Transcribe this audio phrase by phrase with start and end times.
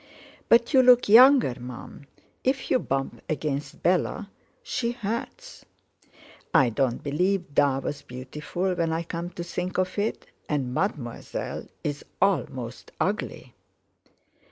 [0.49, 2.07] "But you look younger, Mum.
[2.43, 4.31] If you bump against Bella
[4.63, 5.63] she hurts."
[6.55, 12.03] "I don't believe 'Da' was beautiful, when I come to think of it; and Mademoiselle's
[12.19, 13.53] almost ugly."